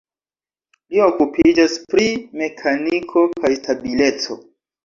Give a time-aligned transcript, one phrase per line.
[0.95, 2.05] Li okupiĝas pri
[2.41, 4.43] mekaniko kaj stabileco.